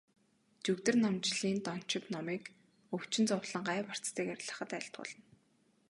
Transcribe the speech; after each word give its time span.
Жүгдэрнамжилын 0.65 1.57
дончид 1.67 2.03
номыг 2.13 2.43
өвчин 2.95 3.25
зовлон, 3.31 3.61
гай 3.69 3.79
барцдыг 3.87 4.27
арилгахад 4.33 4.71
айлтгуулна. 4.77 5.21